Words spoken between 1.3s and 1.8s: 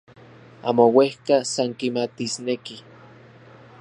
san